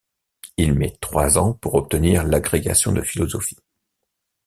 [0.57, 3.59] Il met trois ans pour obtenir l'agrégation de philosophie.